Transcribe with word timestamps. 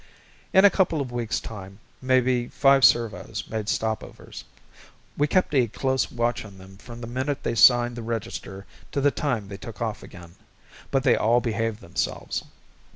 In 0.51 0.65
a 0.65 0.71
couple 0.71 0.99
of 0.99 1.11
weeks' 1.11 1.39
time 1.39 1.77
maybe 2.01 2.47
five 2.47 2.83
servos 2.83 3.47
made 3.47 3.67
stopovers. 3.69 4.43
We 5.15 5.27
kept 5.27 5.53
a 5.53 5.67
close 5.67 6.09
watch 6.09 6.43
on 6.43 6.57
them 6.57 6.77
from 6.77 7.01
the 7.01 7.05
minute 7.07 7.43
they 7.43 7.53
signed 7.53 7.95
the 7.95 8.01
register 8.01 8.65
to 8.93 8.99
the 8.99 9.11
time 9.11 9.47
they 9.47 9.57
took 9.57 9.79
off 9.79 10.01
again, 10.01 10.33
but 10.89 11.03
they 11.03 11.15
all 11.15 11.39
behaved 11.39 11.81
themselves. 11.81 12.43